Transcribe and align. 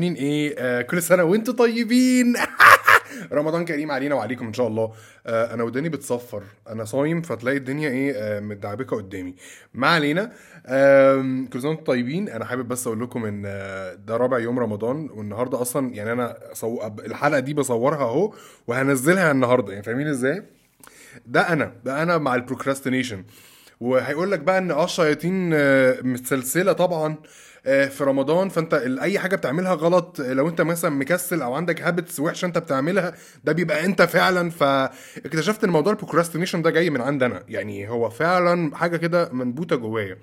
عاملين 0.00 0.14
إيه؟ 0.14 0.54
آه 0.58 0.82
كل 0.82 1.02
سنة 1.02 1.24
وأنتم 1.24 1.52
طيبين. 1.52 2.34
رمضان 3.32 3.64
كريم 3.64 3.90
علينا 3.90 4.14
وعليكم 4.14 4.46
إن 4.46 4.52
شاء 4.52 4.66
الله. 4.66 4.92
آه 5.26 5.54
أنا 5.54 5.62
وداني 5.64 5.88
بتصفر. 5.88 6.42
أنا 6.68 6.84
صايم 6.84 7.22
فتلاقي 7.22 7.56
الدنيا 7.56 7.88
إيه؟ 7.88 8.12
آه 8.16 8.40
متدعبكة 8.40 8.96
قدامي. 8.96 9.34
ما 9.74 9.86
علينا. 9.86 10.32
آه 10.66 11.44
كل 11.52 11.60
سنة 11.62 11.70
وأنتم 11.70 11.84
طيبين. 11.84 12.28
أنا 12.28 12.44
حابب 12.44 12.68
بس 12.68 12.86
أقول 12.86 13.02
لكم 13.02 13.24
إن 13.24 13.42
آه 13.46 13.94
ده 13.94 14.16
رابع 14.16 14.38
يوم 14.38 14.58
رمضان 14.58 15.10
والنهاردة 15.10 15.62
أصلا 15.62 15.94
يعني 15.94 16.12
أنا 16.12 16.38
صو... 16.52 16.86
الحلقة 17.06 17.40
دي 17.40 17.54
بصورها 17.54 18.02
أهو 18.02 18.34
وهنزلها 18.66 19.30
النهارده. 19.30 19.72
يعني 19.72 19.84
فاهمين 19.84 20.06
إزاي؟ 20.06 20.42
ده 21.26 21.40
أنا. 21.52 21.72
ده 21.84 22.02
أنا 22.02 22.18
مع 22.18 22.34
البروكراستينيشن 22.34 23.24
وهيقول 23.80 24.30
لك 24.32 24.40
بقى 24.40 24.58
إن 24.58 24.70
آه 24.70 24.84
الشياطين 24.84 25.50
آه، 25.54 26.00
متسلسلة 26.02 26.72
طبعا. 26.72 27.12
آه، 27.12 27.18
في 27.64 27.96
رمضان 28.04 28.48
فانت 28.48 28.74
أي 28.74 29.18
حاجة 29.18 29.36
بتعملها 29.36 29.74
غلط 29.74 30.20
آه، 30.20 30.32
لو 30.32 30.48
انت 30.48 30.60
مثلا 30.60 30.90
مكسل 30.90 31.42
أو 31.42 31.54
عندك 31.54 31.82
habits 31.82 32.20
وحشة 32.20 32.46
انت 32.46 32.58
بتعملها 32.58 33.14
ده 33.44 33.52
بيبقى 33.52 33.84
انت 33.84 34.02
فعلا. 34.02 34.50
فاكتشفت 34.50 35.64
إن 35.64 35.70
موضوع 35.70 35.92
ال 35.92 35.96
procrastination 35.96 36.62
ده 36.62 36.70
جاي 36.70 36.90
من 36.90 37.00
عند 37.00 37.22
أنا. 37.22 37.44
يعني 37.48 37.88
هو 37.88 38.10
فعلا 38.10 38.76
حاجة 38.76 38.96
كده 38.96 39.28
منبوتة 39.32 39.76
جوايا. 39.76 40.18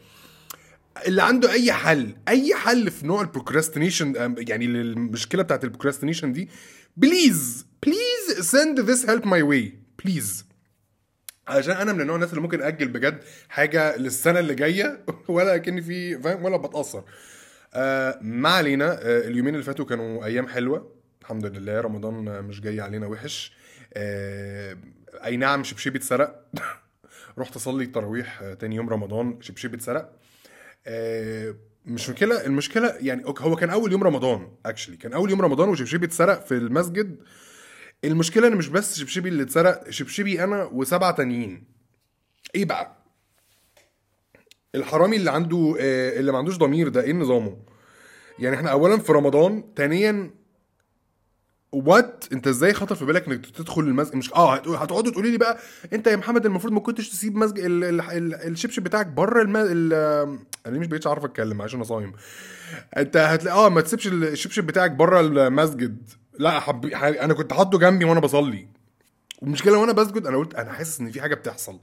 اللي 1.08 1.23
عنده 1.23 1.52
أي 1.52 1.72
حل 1.72 2.16
أي 2.28 2.55
حل 2.55 2.92
في 2.92 3.08
نوع 3.08 3.22
ال 3.22 3.29
procrastination 3.29 4.36
يعني 4.38 4.67
للمشكلة 4.67 5.44
بتاعت 5.44 5.64
ال 5.64 5.68
procrastination 5.68 6.34
دي 6.34 6.50
please 6.98 7.66
please 7.84 8.40
send 8.42 8.80
this 8.80 9.09
help 9.09 9.28
my 9.28 9.42
way 9.42 9.73
please 10.06 10.45
عشان 11.48 11.76
أنا 11.76 11.94
من 11.94 12.02
النوع 12.02 12.16
الناس 12.16 12.30
اللي 12.30 12.42
ممكن 12.42 12.62
أجل 12.62 12.88
بجد 12.88 13.23
حاجة 13.50 13.98
للسنة 13.98 14.40
اللي 14.40 14.56
جاية 14.56 15.06
ولا 15.28 15.58
كأني 15.58 15.81
في 15.81 16.20
فاهم؟ 16.22 16.45
ولا 16.45 16.58
بتأثر. 16.58 17.03
آه 17.73 18.20
ما 18.22 18.50
علينا. 18.50 18.92
آه 19.02 19.28
اليومين 19.28 19.53
اللي 19.53 19.66
فاتوا 19.66 19.86
كانوا 19.86 20.25
أيام 20.25 20.48
حلوة. 20.48 20.92
الحمد 21.22 21.45
لله 21.45 21.81
رمضان 21.81 22.44
مش 22.44 22.62
جاي 22.62 22.81
علينا 22.81 23.08
وحش. 23.08 23.53
آه 23.94 24.78
أي 25.25 25.38
نعم 25.38 25.64
شبشبي 25.64 25.98
اتسرق 25.98 26.45
رحت 27.40 27.56
أصلي 27.56 27.84
التراويح 27.84 28.42
آه، 28.42 28.53
تاني 28.53 28.75
يوم 28.75 28.90
رمضان 28.90 29.38
شبشبي 29.42 29.78
اتسرق 29.78 30.12
آه، 30.88 31.56
مش 31.86 32.09
مشكلة 32.09 32.45
المشكلة 32.45 32.94
يعني 33.00 33.23
هو 33.25 33.56
كان 33.56 33.70
أول 33.70 33.92
يوم 33.92 34.03
رمضان 34.03 34.48
اكشلي 34.66 34.98
كان 34.98 35.14
أول 35.14 35.30
يوم 35.30 35.42
رمضان 35.42 35.70
وشبشبي 35.70 36.06
اتسرق 36.06 36.45
في 36.45 36.53
المسجد. 36.53 37.16
المشكلة 38.03 38.48
إن 38.48 38.56
مش 38.56 38.67
بس 38.67 39.00
شبشبي 39.00 39.30
اللي 39.30 39.44
اتسرق 39.44 39.90
شبشبي 39.90 40.44
أنا 40.44 40.64
وسبعة 40.64 41.12
تانيين. 41.12 41.64
إيه 42.56 42.66
بقى؟ 42.66 42.98
الحرامي 44.76 45.16
اللي 45.17 45.31
عنده 45.31 45.76
آه، 45.80 46.20
اللي 46.20 46.31
ما 46.31 46.38
عندوش 46.38 46.58
ضمير 46.58 46.90
ده 46.90 47.02
إيه 47.02 47.14
نظامه؟ 47.14 47.58
يعني 48.40 48.56
إحنا 48.56 48.72
اولا 48.72 48.98
في 48.98 49.12
رمضان 49.12 49.64
ثانيا 49.75 50.31
وات 51.72 52.25
أنت 52.34 52.48
إزاي 52.48 52.73
خطر 52.73 52.95
في 52.95 53.06
بالك 53.06 53.28
إنك 53.28 53.45
تدخل 53.45 53.81
المسجد؟ 53.81 54.16
مش 54.16 54.34
آه 54.34 54.56
هتقعدوا 54.56 55.12
تقولي 55.12 55.31
لي 55.31 55.38
بقى 55.38 55.58
أنت 55.94 56.08
يا 56.08 56.16
محمد 56.16 56.45
المفروض 56.45 56.73
ما 56.73 56.80
كنتش 56.80 57.09
تسيب 57.09 57.36
مسجد 57.36 57.58
ال... 57.59 57.84
ال... 57.84 58.02
ال... 58.02 58.34
الشبشب 58.34 58.84
بتاعك 58.84 59.08
بره 59.08 59.42
الم... 59.42 59.58
ال... 59.58 59.94
أنا 60.66 60.80
مش 60.80 60.88
بقيتش 60.88 61.08
عارف 61.08 61.25
أتكلم 61.25 61.62
عشان 61.62 61.80
أنا 61.80 61.88
صايم. 61.88 62.14
أنت 62.98 63.18
هتلاقي 63.18 63.58
آه 63.58 63.70
ما 63.70 63.81
تسيبش 63.81 64.08
الشبشب 64.08 64.64
بتاعك 64.64 64.92
بره 64.92 65.20
المسجد. 65.20 66.09
لا 66.40 66.60
حب... 66.60 66.86
أنا 66.86 67.34
كنت 67.34 67.54
حاطه 67.54 67.80
جنبي 67.80 68.06
وأنا 68.06 68.20
بصلي. 68.20 68.68
والمشكلة 69.42 69.78
وأنا 69.78 69.92
بسجد 69.92 70.28
أنا 70.28 70.38
قلت 70.38 70.56
أنا 70.56 70.72
حاسس 70.74 71.00
إن 71.00 71.12
في 71.12 71.22
حاجة 71.22 71.36
بتحصل. 71.36 71.80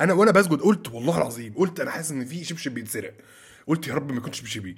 أنا 0.00 0.12
وأنا 0.12 0.30
بسجد 0.30 0.60
قلت 0.60 0.88
والله 0.92 1.18
العظيم 1.18 1.54
قلت 1.56 1.80
أنا 1.80 1.90
حاسس 1.90 2.10
إن 2.10 2.24
في 2.24 2.44
شبشب 2.44 2.74
بيتسرق. 2.74 3.14
قلت 3.66 3.88
يا 3.88 3.94
رب 3.94 4.10
ما 4.12 4.16
يكونش 4.16 4.40
شبشبي. 4.40 4.76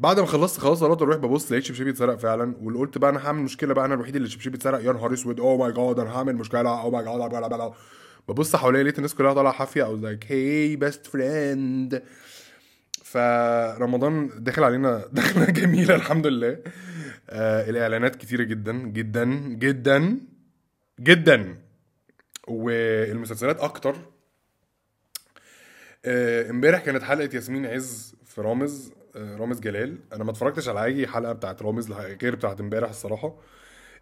بعد 0.00 0.20
ما 0.20 0.26
خلصت 0.26 0.60
خلاص 0.60 0.80
صلاة 0.80 0.94
اروح 0.94 1.16
ببص 1.16 1.52
لقيت 1.52 1.64
شبشبي 1.64 1.90
اتسرق 1.90 2.18
فعلا. 2.18 2.54
واللي 2.62 2.78
قلت 2.78 2.98
بقى 2.98 3.10
أنا 3.10 3.26
هعمل 3.26 3.42
مشكلة 3.42 3.74
بقى 3.74 3.84
أنا 3.84 3.94
الوحيد 3.94 4.16
اللي 4.16 4.28
شبشبي 4.28 4.56
اتسرق. 4.56 4.84
يا 4.84 4.92
نهار 4.92 5.12
أسود 5.12 5.40
oh 5.40 5.56
my 5.56 5.72
God 5.72 5.98
أنا 5.98 6.16
هعمل 6.18 6.36
مشكلة. 6.36 6.60
oh 6.60 6.90
my 6.90 7.04
God 7.04 7.72
ببص 8.28 8.56
حواليا 8.56 8.82
لقيت 8.82 8.98
الناس 8.98 9.14
كلها 9.14 9.34
طالعة 9.34 9.52
حافية. 9.52 9.84
أو 9.84 9.96
like 9.96 10.32
هي 10.32 10.76
best 10.76 11.06
friend 11.06 12.02
فرمضان 13.04 14.30
داخل 14.36 14.64
علينا 14.64 15.04
دخلة 15.12 15.44
جميلة 15.44 15.94
الحمد 15.94 16.26
لله. 16.26 16.58
آه 17.30 17.70
الإعلانات 17.70 18.16
كتيرة 18.16 18.42
جدا 18.42 18.72
جدا 18.72 19.24
جدا 19.48 20.18
جدا. 21.00 21.58
والمسلسلات 22.48 23.60
أكتر. 23.60 23.96
آه، 26.04 26.50
إمبارح 26.50 26.80
كانت 26.84 27.02
حلقة 27.02 27.30
ياسمين 27.34 27.66
عز 27.66 28.14
في 28.24 28.40
رامز 28.40 28.92
آه، 29.16 29.36
رامز 29.36 29.60
جلال. 29.60 29.98
أنا 30.12 30.24
ما 30.24 30.30
اتفرجتش 30.30 30.68
على 30.68 30.84
أي 30.84 31.06
حلقة 31.06 31.32
بتاعت 31.32 31.62
رامز 31.62 31.92
غير 31.92 32.34
بتاعت 32.34 32.60
إمبارح 32.60 32.88
الصراحة. 32.88 33.36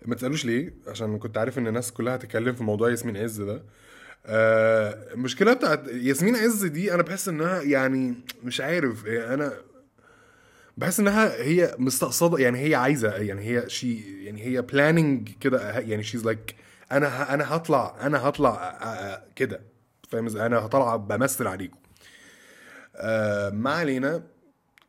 ما 0.07 0.15
تسألوش 0.15 0.45
ليه 0.45 0.75
عشان 0.87 1.19
كنت 1.19 1.39
عارف 1.39 1.59
إن 1.59 1.67
الناس 1.67 1.93
كلها 1.93 2.15
هتتكلم 2.15 2.53
في 2.55 2.65
موضوع 2.65 2.91
ياسمين 2.91 3.17
عز 3.17 3.41
ده. 3.41 3.63
آه، 4.27 5.15
المشكلة 5.15 5.53
بتاعت 5.53 5.89
ياسمين 5.89 6.37
عز 6.37 6.65
دي 6.65 6.95
أنا 6.95 7.03
بحس 7.03 7.29
إنها 7.29 7.63
يعني 7.63 8.15
مش 8.45 8.61
عارف 8.61 9.07
آه، 9.07 9.35
أنا 9.35 9.53
بحس 10.77 11.01
إنها 11.01 11.43
هي 11.43 11.75
مستقصدة 11.79 12.39
يعني 12.39 12.59
هي 12.69 12.75
عايزة 12.75 13.17
يعني 13.17 13.41
هي 13.43 13.69
she 13.71 14.25
يعني 14.25 14.43
هي 14.45 14.63
planning 14.63 15.29
كده 15.41 15.79
يعني 15.79 16.03
she's 16.03 16.25
like 16.25 16.57
أنا 16.93 17.09
ه- 17.09 17.35
أنا 17.35 17.57
هطلع 17.57 17.97
أنا 18.01 18.29
هطلع 18.29 18.79
كده. 19.37 19.61
فاهم 20.09 20.37
أنا 20.37 20.59
هطلع 20.59 20.97
بمثل 20.97 21.47
عليكم. 21.47 21.79
آه 22.97 23.51
ما 23.51 23.71
علينا. 23.75 24.23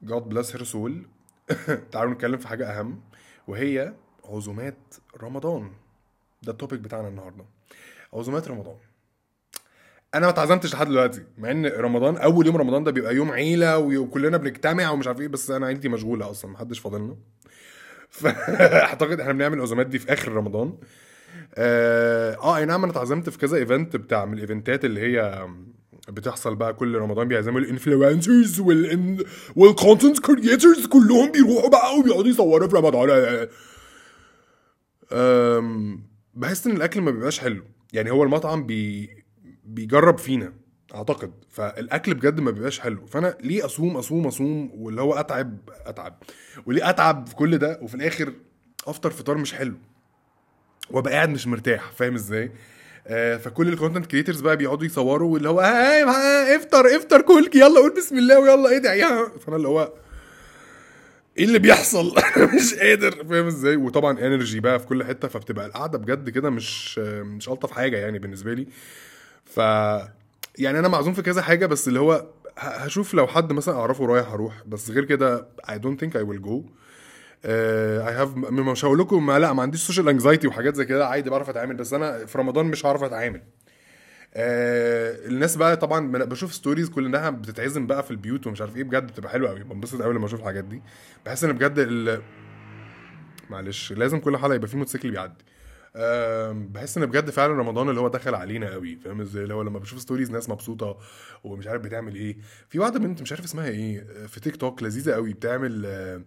God 0.06 0.24
bless 0.34 0.48
her 0.58 0.64
soul. 0.66 0.92
تعالوا 1.92 2.14
نتكلم 2.14 2.38
في 2.38 2.48
حاجة 2.48 2.80
أهم 2.80 3.02
وهي 3.48 3.94
عزومات 4.26 4.78
رمضان. 5.22 5.72
ده 6.44 6.52
ال 6.52 6.57
topic 6.57 6.80
بتاعنا 6.80 7.08
النهاردة. 7.08 7.46
عزومات 8.14 8.48
رمضان. 8.48 8.76
أنا 10.16 10.26
ما 10.26 10.30
اتعزمتش 10.30 10.74
لحد 10.74 10.88
دلوقتي 10.88 11.24
مع 11.38 11.52
إن 11.52 11.66
رمضان 11.66 12.18
أول 12.18 12.46
يوم 12.46 12.58
رمضان 12.58 12.84
ده 12.84 12.92
بيبقى 12.92 13.16
يوم 13.16 13.32
عيلة 13.32 13.78
وي- 13.78 13.98
وكلنا 13.98 14.38
بنجتمع 14.38 14.90
ومش 14.92 15.08
عارف 15.08 15.22
إيه 15.22 15.28
بس 15.28 15.52
أنا 15.52 15.66
عيلتي 15.66 15.90
مشغولة 15.90 16.30
أصلا 16.32 16.52
محدش 16.52 16.80
فاضلنا. 16.80 17.16
فأعتقد 18.10 19.20
إحنا 19.20 19.34
بنعمل 19.34 19.58
العزومات 19.58 19.88
دي 19.88 20.00
في 20.00 20.14
آخر 20.14 20.32
رمضان. 20.32 20.74
آه 21.56 22.34
آه، 22.36 22.58
اي 22.58 22.66
نعم 22.66 22.84
أنا 22.84 22.92
اتعزمت 22.92 23.30
في 23.30 23.38
كذا 23.38 23.58
event 23.58 23.96
بتاع 23.96 24.26
من 24.26 24.34
ال 24.34 24.41
eventات 24.41 24.86
اللي 24.86 25.02
هي 25.02 25.48
بتحصل 26.10 26.56
بقى 26.56 26.74
كل 26.74 26.96
رمضان 26.96 27.28
بيعزموا 27.28 27.60
ال 27.60 27.68
influencers 27.68 28.60
وال 28.60 29.03
ان 29.03 29.24
وال 29.56 29.70
content 29.70 30.20
creators 30.20 30.86
كلهم 30.86 31.32
بيروحوا 31.32 31.70
بقى 31.70 31.98
وبيقعدوا 32.00 32.28
يصوروا 32.30 32.68
في 32.68 32.76
رمضان. 32.76 33.48
um، 35.12 36.04
بحس 36.34 36.68
إن 36.68 36.76
الأكل 36.76 37.02
ما 37.02 37.12
بيبقاش 37.12 37.40
حلو. 37.40 37.64
يعني 37.94 38.12
هو 38.12 38.24
المطعم 38.24 38.66
بي 38.66 39.10
بيجرب 39.66 40.18
فينا 40.18 40.54
أعتقد. 40.96 41.32
فالأكل 41.50 42.14
بجد 42.14 42.40
ما 42.40 42.52
بيبقاش 42.52 42.80
حلو. 42.80 43.06
فأنا 43.06 43.38
ليه 43.42 43.66
أصوم 43.66 43.98
أصوم 43.98 44.28
أصوم 44.28 44.72
واللي 44.74 45.02
هو 45.02 45.14
أتعب 45.14 45.58
أتعب. 45.86 46.24
وليه 46.66 46.90
أتعب 46.90 47.28
في 47.28 47.36
كل 47.36 47.58
ده؟ 47.58 47.80
وفي 47.82 47.96
الآخر 47.96 48.34
أفطر 48.88 49.12
فطار 49.12 49.38
مش 49.38 49.54
حلو. 49.54 49.76
وأبقى 50.92 51.14
قاعد 51.14 51.30
مش 51.30 51.48
مرتاح 51.48 51.92
فاهم 51.92 52.14
إزاي؟ 52.14 52.52
آه 53.08 53.38
فكل 53.38 53.68
ال 53.70 53.74
content 53.74 54.06
creators 54.06 54.42
بقى 54.42 54.58
بيقعدوا 54.58 54.86
يصوروا 54.86 55.34
واللي 55.34 55.50
هو 55.50 55.60
ها 55.60 56.04
ها 56.04 56.56
افطر 56.56 56.96
افطر 56.96 57.22
كلك 57.22 57.56
يلا 57.56 57.80
قول 57.80 57.94
بسم 57.98 58.18
الله 58.18 58.40
ويلا 58.40 58.76
ادعي. 58.76 59.02
فأنا 59.40 59.56
اللي 59.56 59.68
هو 59.68 59.94
إيه 61.38 61.46
اللي 61.46 61.60
بيحصل؟ 61.60 62.16
مش 62.56 62.74
قادر 62.74 63.12
فاهم 63.12 63.48
إزاي؟ 63.48 63.76
وطبعا 63.76 64.20
energy 64.20 64.60
بقى 64.60 64.80
في 64.80 64.86
كل 64.88 65.04
حتة 65.04 65.28
فبتبقى 65.28 65.66
القعدة 65.66 65.98
بجد 65.98 66.30
كده 66.30 66.50
مش 66.50 67.00
آه، 67.04 67.24
مش 67.24 67.50
ألطف 67.50 67.72
حاجة 67.72 67.98
يعني 67.98 68.20
بالنسبة 68.20 68.54
لي. 68.54 68.68
ف 69.54 69.58
يعني 70.58 70.80
أنا 70.80 70.88
معزوم 70.88 71.14
في 71.14 71.22
كذا 71.22 71.42
حاجة 71.42 71.66
بس 71.66 71.88
اللي 71.88 72.00
هو 72.00 72.28
هشوف 72.58 73.14
لو 73.14 73.28
حد 73.28 73.54
مثلا 73.54 73.76
أعرفه 73.76 74.06
رايح 74.06 74.28
هروح 74.32 74.64
بس 74.68 74.90
غير 74.90 75.06
كده 75.06 75.48
I 75.68 75.74
don't 75.74 75.98
think 76.04 76.12
I 76.14 76.24
will 76.24 76.46
go. 76.46 76.52
I 77.46 78.14
have 78.14 78.36
مش 78.38 78.86
هقول 78.86 79.00
لكم 79.00 79.32
لا 79.32 79.54
ما 79.54 79.62
عنديش 79.62 79.82
social 79.88 80.10
anxiety 80.10 80.48
وحاجات 80.48 80.76
زي 80.76 80.86
كده 80.86 81.08
عادي 81.08 81.30
بعرف 81.30 81.50
أتعامل 81.50 81.76
بس 81.76 81.94
أنا 81.94 82.26
في 82.26 82.38
رمضان 82.38 82.66
مش 82.66 82.86
هعرف 82.86 83.04
أتعامل. 83.04 83.42
آه 84.36 85.28
الناس 85.28 85.56
بقى 85.56 85.78
طبعا 85.78 86.12
بشوف 86.12 86.54
stories 86.54 86.90
كلها 86.90 87.30
بتتعزم 87.30 87.88
بقى 87.88 88.04
في 88.04 88.12
البيوت 88.12 88.48
ومش 88.48 88.62
عارف 88.62 88.78
إيه 88.78 88.84
بجد 88.84 89.08
بتبقى 89.08 89.32
حلوة 89.32 89.50
قوي 89.50 89.64
بنبسط 89.64 90.02
قوي 90.02 90.14
لما 90.14 90.26
أشوف 90.26 90.40
الحاجات 90.40 90.64
دي. 90.64 90.82
بحس 91.26 91.44
إن 91.44 91.54
بجد. 91.54 92.22
معلش 93.50 93.94
لازم 93.94 94.20
كل 94.20 94.38
حلقة 94.38 94.56
يبقى 94.56 94.68
فيه 94.68 94.78
موتوسيكل 94.78 95.12
بيعدي. 95.12 95.46
بحس 96.52 96.98
إن 96.98 97.06
بجد 97.06 97.30
فعلا 97.30 97.54
رمضان 97.54 97.90
اللي 97.90 98.02
هو 98.02 98.08
دخل 98.08 98.36
علينا 98.36 98.72
قوي 98.72 98.96
فاهم 98.96 99.22
إزاي؟ 99.22 99.44
اللي 99.44 99.54
هو 99.54 99.62
لما 99.62 99.80
بشوف 99.80 100.00
stories 100.02 100.32
ناس 100.32 100.50
مبسوطة 100.50 100.98
ومش 101.44 101.68
عارف 101.68 101.82
بتعمل 101.82 102.16
إيه. 102.16 102.38
في 102.70 102.80
واحدة 102.80 103.00
بنت 103.00 103.22
مش 103.22 103.32
عارف 103.32 103.44
اسمها 103.44 103.68
إيه 103.68 104.08
في 104.28 104.40
تيك 104.40 104.56
توك 104.56 104.84
لذيذة 104.84 105.12
قوي 105.12 105.34
بتعمل 105.34 105.84
آه، 105.86 106.22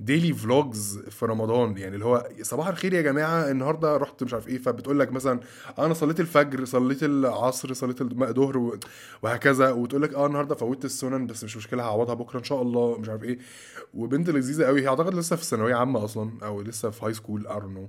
daily 0.00 0.32
vlogs 0.34 0.98
في 0.98 1.26
رمضان. 1.26 1.78
يعني 1.78 1.94
اللي 1.94 2.04
هو 2.04 2.28
صباح 2.42 2.68
الخير 2.68 2.92
يا 2.94 3.02
جماعة 3.02 3.50
النهارده 3.50 3.96
رحت 3.96 4.22
مش 4.22 4.34
عارف 4.34 4.48
إيه 4.48 4.58
فبتقول 4.58 4.98
لك 5.00 5.12
مثلا 5.12 5.40
أنا 5.78 5.94
صليت 5.94 6.20
الفجر 6.20 6.64
صليت 6.64 7.02
العصر 7.02 7.72
صليت 7.72 8.00
الظهر 8.00 8.78
وهكذا. 9.22 9.70
وتقول 9.70 10.02
لك 10.02 10.14
آه 10.14 10.26
النهارده 10.26 10.54
فوتت 10.54 10.84
السنن 10.84 11.26
بس 11.26 11.44
مش 11.44 11.56
مشكلة 11.56 11.82
هعوضها 11.82 12.14
بكرة 12.14 12.38
إن 12.38 12.44
شاء 12.44 12.62
الله 12.62 12.98
مش 12.98 13.08
عارف 13.08 13.22
إيه. 13.24 13.38
وبنت 13.94 14.30
لذيذة 14.30 14.64
قوي 14.64 14.82
هي 14.82 14.88
أعتقد 14.88 15.14
لسه 15.14 15.36
في 15.36 15.44
ثانوية 15.44 15.74
عامة 15.74 16.04
أصلا 16.04 16.30
أو 16.42 16.62
لسه 16.62 16.90
في 16.90 17.04
high 17.06 17.14
school 17.14 17.46
I 17.46 17.50
don't 17.50 17.71
know 17.71 17.88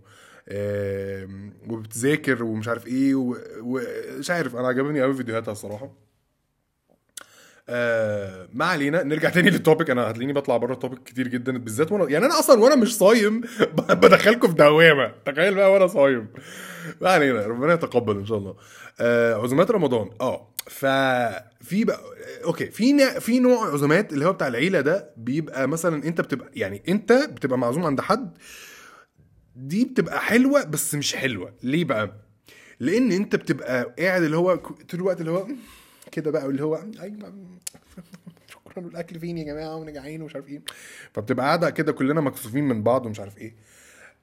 وبتذاكر 1.67 2.43
ومش 2.43 2.67
عارف 2.67 2.87
إيه 2.87 3.15
ومش 3.61 4.31
عارف 4.31 4.55
أنا 4.55 4.67
عجبني 4.67 5.01
قوي 5.01 5.13
فيديوهاتها 5.13 5.51
الصراحة. 5.51 5.91
آه 7.69 8.47
ما 8.53 8.65
علينا 8.65 9.03
نرجع 9.03 9.29
تاني 9.29 9.49
لل 9.49 9.61
topic 9.61 9.89
أنا 9.89 10.01
هتلاقيني 10.11 10.33
بطلع 10.33 10.57
بره 10.57 10.73
ال 10.73 10.78
topic 10.78 11.03
كتير 11.03 11.27
جدا 11.27 11.57
بالذات 11.57 11.91
وأنا 11.91 12.09
يعني 12.09 12.25
أنا 12.25 12.39
أصلا 12.39 12.59
وأنا 12.61 12.75
مش 12.75 12.97
صايم 12.97 13.41
بدخلكم 13.89 14.47
في 14.47 14.53
دوامة. 14.53 15.11
تخيل 15.25 15.55
بقى 15.55 15.71
وأنا 15.73 15.87
صايم. 15.87 16.27
ما 17.01 17.09
علينا 17.09 17.45
ربنا 17.47 17.73
يتقبل 17.73 18.17
إن 18.17 18.25
شاء 18.25 18.37
الله. 18.37 18.55
آه 18.99 19.35
عزومات 19.35 19.71
رمضان. 19.71 20.09
آه 20.21 20.47
ففي 20.67 21.83
بقى 21.85 21.99
أوكي 22.43 22.65
في 22.65 22.93
نا- 22.93 23.19
في 23.19 23.39
نوع 23.39 23.73
عزومات 23.73 24.13
اللي 24.13 24.25
هو 24.25 24.33
بتاع 24.33 24.47
العيلة 24.47 24.81
ده 24.81 25.09
بيبقى 25.17 25.67
مثلا 25.67 26.03
أنت 26.03 26.21
بتبقى 26.21 26.49
يعني 26.55 26.83
أنت 26.89 27.11
بتبقى 27.13 27.57
معزوم 27.57 27.85
عند 27.85 28.01
حد 28.01 28.37
دي 29.55 29.85
بتبقى 29.85 30.19
حلوة 30.21 30.63
بس 30.63 30.95
مش 30.95 31.15
حلوة. 31.15 31.53
ليه 31.63 31.85
بقى؟ 31.85 32.15
لأن 32.79 33.11
أنت 33.11 33.35
بتبقى 33.35 33.95
قاعد 33.99 34.23
اللي 34.23 34.37
هو 34.37 34.55
طول 34.55 34.99
الوقت 34.99 35.19
اللي 35.21 35.31
هو 35.31 35.47
كده 36.11 36.31
بقى 36.31 36.45
اللي 36.45 36.63
هو 36.63 36.75
أيوه. 37.01 37.33
شكرا 38.47 38.85
والأكل 38.85 39.19
فين 39.19 39.37
يا 39.37 39.43
جماعة؟ 39.43 39.75
وأنا 39.75 39.91
جعان 39.91 40.21
ومش 40.21 40.35
عارف 40.35 40.47
إيه. 40.47 40.61
فبتبقى 41.13 41.45
قاعدة 41.45 41.69
كده 41.69 41.91
كلنا 41.91 42.21
مكسوفين 42.21 42.63
من 42.63 42.83
بعض 42.83 43.05
ومش 43.05 43.19
عارف 43.19 43.37
إيه. 43.37 43.55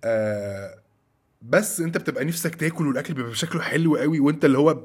آه 0.04 0.78
بس 1.42 1.80
أنت 1.80 1.98
بتبقى 1.98 2.24
نفسك 2.24 2.54
تاكل 2.54 2.86
والأكل 2.86 3.14
بيبقى 3.14 3.34
شكله 3.34 3.62
حلو 3.62 3.96
قوي 3.96 4.20
وأنت 4.20 4.44
اللي 4.44 4.58
هو. 4.58 4.84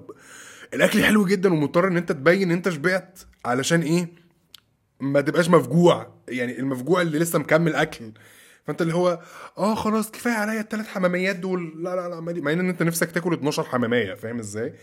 الأكل 0.74 1.04
حلو 1.04 1.26
جدا 1.26 1.54
ومضطر 1.54 1.88
إن 1.88 1.98
أنت 1.98 2.12
تبين 2.12 2.42
إن 2.42 2.52
أنت 2.52 2.70
شبعت 2.70 3.20
علشان 3.46 3.82
إيه؟ 3.82 4.08
ما 5.00 5.22
تبقاش 5.22 5.50
مفجوع. 5.50 6.14
يعني 6.28 6.60
المفجوع 6.60 7.02
اللي 7.02 7.20
لسه 7.20 7.40
مكمل 7.40 7.76
أكل. 7.76 8.12
فانت 8.66 8.82
اللي 8.82 8.94
هو 8.94 9.20
آه 9.58 9.76
خلاص 9.76 10.12
كفاية 10.12 10.34
عليا 10.34 10.62
الثلاث 10.62 10.88
حماميات 10.88 11.36
دول. 11.36 11.84
لا 11.84 11.96
لا 11.96 12.10
لا 12.10 12.20
مع 12.42 12.52
إن 12.52 12.70
أنت 12.70 12.84
نفسك 12.84 13.12
تاكل 13.12 13.34
12 13.34 13.64
حمامية 13.64 14.14
فاهم 14.14 14.40
إزاي؟ 14.40 14.74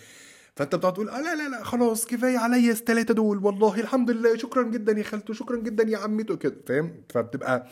فأنت 0.56 0.74
بتقعد 0.74 0.92
تقول 0.94 1.08
آه 1.08 1.20
لا 1.20 1.34
لا 1.34 1.48
لا 1.48 1.64
خلاص 1.64 2.06
كفاية 2.06 2.38
عليا 2.38 2.72
الثلاثه 2.72 3.14
دول. 3.14 3.44
والله 3.44 3.80
الحمد 3.80 4.10
لله 4.10 4.36
شكرا 4.36 4.62
جدا 4.62 4.92
يا 4.98 5.02
خالته 5.02 5.34
شكرا 5.34 5.56
جدا 5.56 5.84
يا 5.88 5.98
عمته 5.98 6.36
كده 6.36 6.54
فاهم؟ 6.66 6.94
فبتبقى 7.08 7.66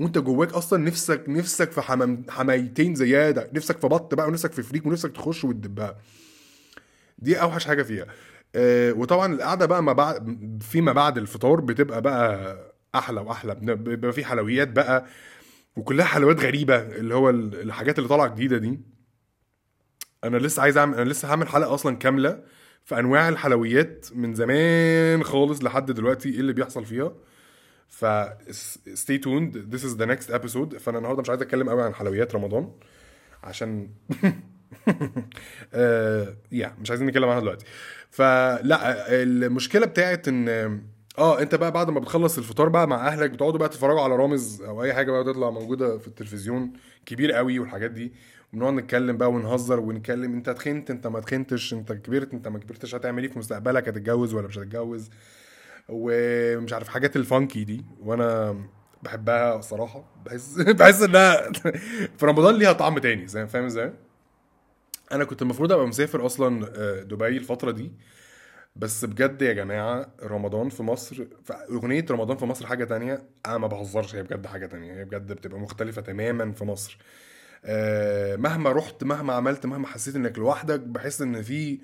وأنت 0.00 0.18
جواك 0.18 0.52
أصلا 0.52 0.84
نفسك 0.84 1.24
نفسك 1.28 1.72
في 1.72 1.80
حمام 1.80 2.22
حمايتين 2.28 2.94
زيادة 2.94 3.50
نفسك 3.52 3.78
في 3.78 3.88
بط 3.88 4.14
بقى 4.14 4.26
ونفسك 4.28 4.52
في 4.52 4.62
فريك 4.62 4.86
ونفسك 4.86 5.12
تخش 5.12 5.44
وتدبها 5.44 5.96
دي 7.18 7.40
أوحش 7.42 7.66
حاجة 7.66 7.82
فيها. 7.82 8.06
آه 8.54 8.92
وطبعا 8.92 9.34
القعدة 9.34 9.66
بقى 9.66 9.82
ما 9.82 9.92
بعد 9.92 10.58
فيما 10.70 10.92
بعد 10.92 11.18
الفطار 11.18 11.60
بتبقى 11.60 12.02
بقى 12.02 12.56
أحلى 12.94 13.20
وأحلى 13.20 13.54
بيبقى 13.54 14.12
في 14.12 14.24
حلويات 14.24 14.68
بقى. 14.68 15.06
وكلها 15.76 16.06
حلويات 16.06 16.40
غريبة 16.40 16.76
اللي 16.76 17.14
هو 17.14 17.30
ال- 17.30 17.60
الحاجات 17.60 17.98
اللي 17.98 18.08
طالعة 18.08 18.28
جديدة 18.28 18.58
دي. 18.58 18.80
أنا 20.24 20.36
لسه 20.36 20.62
عايز 20.62 20.78
أعمل 20.78 20.94
أنا 20.98 21.10
لسه 21.10 21.28
هعمل 21.30 21.48
حلقة 21.48 21.74
أصلا 21.74 21.96
كاملة 21.96 22.42
في 22.84 22.98
أنواع 22.98 23.28
الحلويات 23.28 24.06
من 24.14 24.34
زمان 24.34 25.24
خالص 25.24 25.62
لحد 25.64 25.90
دلوقتي 25.92 26.28
إيه 26.28 26.40
اللي 26.40 26.52
بيحصل 26.52 26.84
فيها. 26.84 27.12
ف 27.88 28.04
stay 28.94 29.18
tuned 29.24 29.54
this 29.74 29.80
is 29.82 29.96
the 30.00 30.06
next 30.06 30.30
episode. 30.34 30.76
فأنا 30.78 30.98
النهارده 30.98 31.22
مش 31.22 31.30
عايز 31.30 31.42
أتكلم 31.42 31.68
قوي 31.70 31.82
عن 31.82 31.94
حلويات 31.94 32.34
رمضان 32.34 32.72
عشان 33.44 33.90
آه 35.74 36.36
يا 36.52 36.74
مش 36.80 36.90
عايزين 36.90 37.06
نتكلم 37.08 37.28
عنها 37.28 37.40
دلوقتي. 37.40 37.64
فلا 38.10 39.06
المشكلة 39.22 39.86
بتاعت 39.86 40.28
إن 40.28 40.82
آه 41.18 41.40
انت 41.42 41.54
بقى 41.54 41.72
بعد 41.72 41.90
ما 41.90 42.00
بتخلص 42.00 42.38
الفطار 42.38 42.68
بقى 42.68 42.88
مع 42.88 43.06
اهلك 43.08 43.30
بتقعدوا 43.30 43.58
بقى 43.58 43.68
تتفرجوا 43.68 44.00
على 44.00 44.16
رامز 44.16 44.62
أو 44.62 44.82
اي 44.84 44.94
حاجة 44.94 45.10
بقى 45.12 45.24
تطلع 45.24 45.50
موجودة 45.50 45.98
في 45.98 46.08
التلفزيون 46.08 46.72
كبير 47.06 47.32
قوي 47.32 47.58
والحاجات 47.58 47.90
دي 47.90 48.12
ونقعد 48.54 48.72
نتكلم 48.74 49.16
بقى 49.16 49.30
ونهزر 49.30 49.80
ونتكلم 49.80 50.34
انت 50.34 50.50
تخنت 50.50 50.90
انت 50.90 51.06
ما 51.06 51.20
تخنتش 51.20 51.72
انت 51.74 51.92
كبرت 51.92 52.34
انت 52.34 52.48
ما 52.48 52.58
كبرتش 52.58 52.94
هتعمل 52.94 53.22
إيه 53.22 53.30
في 53.30 53.38
مستقبلك 53.38 53.88
هتتجوز 53.88 54.34
ولا 54.34 54.46
مش 54.48 54.58
هتتجوز؟ 54.58 55.10
ومش 55.88 56.72
عارف 56.72 56.88
حاجات 56.88 57.16
الفانكي 57.16 57.64
دي 57.64 57.84
وأنا 58.02 58.56
بحبها 59.02 59.56
الصراحه 59.58 60.04
بحس 60.26 60.54
بحس 60.78 61.02
انها 61.02 61.52
في 62.18 62.26
رمضان 62.26 62.54
ليها 62.54 62.72
طعم 62.72 62.98
تاني 62.98 63.28
فاهم 63.28 63.64
إزاي؟ 63.64 63.92
أنا 65.12 65.24
كنت 65.24 65.42
المفروض 65.42 65.72
ابقى 65.72 65.86
مسافر 65.86 66.26
أصلا 66.26 66.70
آه، 66.76 67.02
دبي 67.02 67.36
الفترة 67.36 67.70
دي 67.70 67.92
بس 68.78 69.04
بجد 69.04 69.42
يا 69.42 69.52
جماعة 69.52 70.12
رمضان 70.22 70.68
في 70.68 70.82
مصر 70.82 71.24
أغنية 71.70 72.04
رمضان 72.10 72.36
في 72.36 72.44
مصر 72.46 72.66
حاجة 72.66 72.84
تانية 72.84 73.22
أنا 73.46 73.58
ما 73.58 73.66
بهزرش 73.66 74.14
هي 74.14 74.22
بجد 74.22 74.46
حاجة 74.46 74.66
تانية 74.66 74.94
هي 74.94 75.04
بجد 75.04 75.32
بتبقى 75.32 75.60
مختلفة 75.60 76.02
تماما 76.02 76.52
في 76.52 76.64
مصر. 76.64 76.98
آه، 77.64 78.36
مهما 78.36 78.72
رحت 78.72 79.04
مهما 79.04 79.32
عملت 79.32 79.66
مهما 79.66 79.86
حسيت 79.86 80.16
إنك 80.16 80.38
لوحدك 80.38 80.80
بحس 80.80 81.22
إن 81.22 81.42
في 81.42 81.78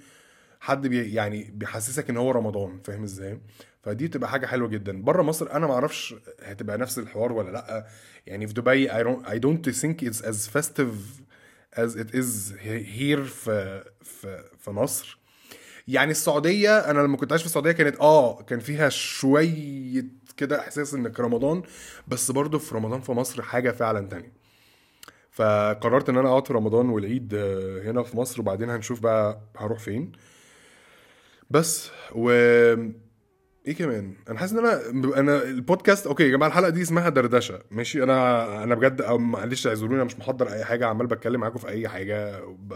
حد 0.61 0.87
بي 0.87 1.15
يعني 1.15 1.51
بيحسسك 1.55 2.11
إن 2.11 2.17
هو 2.17 2.31
رمضان 2.31 2.81
فاهم 2.85 3.03
إزاي؟ 3.03 3.41
فدي 3.83 4.07
بتبقى 4.09 4.29
حاجة 4.31 4.47
حلوة 4.47 4.69
جدا. 4.69 5.03
بره 5.03 5.23
مصر 5.23 5.53
أنا 5.53 5.67
ما 5.67 5.75
أعرفش 5.75 6.15
هتبقى 6.43 6.79
نفس 6.79 6.99
الحوار 6.99 7.33
ولا 7.33 7.51
لأ. 7.51 7.87
يعني 8.27 8.47
في 8.47 8.53
دبي 8.55 8.89
I 9.25 9.39
don't 9.39 9.73
think 9.75 10.07
it's 10.09 10.23
as 10.25 10.49
festive 10.57 10.95
as 11.77 11.97
it 11.97 12.15
is 12.15 12.53
here 12.99 13.21
في 13.21 13.85
في 14.03 14.45
في 14.59 14.71
مصر. 14.71 15.24
يعني 15.89 16.11
السعودية 16.11 16.79
أنا 16.79 17.01
لما 17.01 17.17
كنت 17.17 17.33
عايش 17.33 17.43
في 17.43 17.47
السعودية 17.47 17.73
كانت 17.73 17.97
آه 18.01 18.43
كان 18.43 18.59
فيها 18.61 18.89
شوية 18.89 20.05
كده 20.37 20.61
إحساس 20.61 20.95
إنك 20.95 21.21
رمضان 21.21 21.63
بس 22.09 22.31
برضه 22.31 22.59
في 22.59 22.75
رمضان 22.75 23.01
في 23.01 23.13
مصر 23.13 23.43
حاجة 23.43 23.71
فعلا 23.71 24.09
تانية. 24.09 24.33
فقررت 25.31 26.09
إن 26.09 26.17
أنا 26.19 26.29
أقعد 26.29 26.47
في 26.47 26.53
رمضان 26.53 26.89
والعيد 26.89 27.35
آه، 27.35 27.83
هنا 27.91 28.03
في 28.03 28.17
مصر 28.17 28.41
وبعدين 28.41 28.71
هنشوف 28.71 29.01
بقى 29.01 29.41
هروح 29.57 29.79
فين. 29.79 30.13
بس 31.51 31.91
و 32.13 32.31
إيه 33.67 33.75
كمان؟ 33.79 34.15
أنا 34.29 34.39
حاسس 34.39 34.53
إن 34.53 34.59
أنا 34.59 34.81
أنا 35.21 35.43
البودكاست 35.43 36.07
okay 36.07 36.23
يا 36.23 36.29
جماعة 36.29 36.49
الحلقة 36.49 36.69
دي 36.71 36.83
اسمها 36.83 37.09
دردشة 37.09 37.61
ماشي؟ 37.71 38.03
أنا 38.03 38.63
أنا 38.65 38.75
بجد 38.75 39.01
أو 39.01 39.19
معلش 39.19 39.67
اعذروني 39.67 39.95
أنا 39.95 40.05
مش 40.05 40.19
محضر 40.19 40.49
أي 40.53 40.65
حاجة 40.65 40.87
عمال 40.87 41.07
بتكلم 41.07 41.41
معاكم 41.41 41.59
في 41.59 41.69
أي 41.69 41.89
حاجة 41.89 42.41
ب... 42.45 42.75